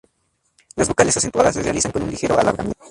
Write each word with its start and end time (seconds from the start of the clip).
Las 0.77 0.87
vocales 0.87 1.15
acentuadas 1.15 1.53
se 1.53 1.61
realizan 1.61 1.91
con 1.91 2.01
un 2.01 2.09
ligero 2.09 2.33
alargamiento. 2.39 2.79